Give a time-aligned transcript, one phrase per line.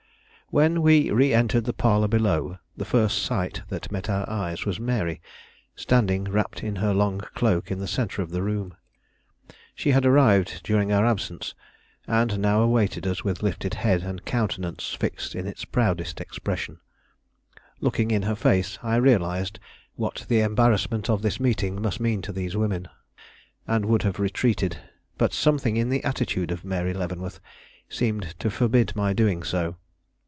[0.53, 4.81] When we re entered the parlor below, the first sight that met our eyes was
[4.81, 5.21] Mary,
[5.77, 8.75] standing wrapped in her long cloak in the centre of the room.
[9.75, 11.55] She had arrived during our absence,
[12.05, 16.81] and now awaited us with lifted head and countenance fixed in its proudest expression.
[17.79, 19.57] Looking in her face, I realized
[19.95, 22.89] what the embarrassment of this meeting must be to these women,
[23.67, 24.79] and would have retreated,
[25.17, 27.39] but something in the attitude of Mary Leavenworth
[27.87, 29.77] seemed to forbid my doing so.